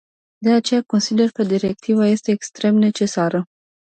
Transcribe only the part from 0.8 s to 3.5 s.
consider că directiva este extrem necesară.